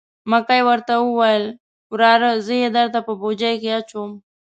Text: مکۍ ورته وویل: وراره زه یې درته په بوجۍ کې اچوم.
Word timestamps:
مکۍ 0.31 0.61
ورته 0.67 0.93
وویل: 0.99 1.45
وراره 1.93 2.29
زه 2.45 2.53
یې 2.61 2.69
درته 2.77 2.99
په 3.07 3.13
بوجۍ 3.21 3.55
کې 3.61 3.69
اچوم. 3.79 4.11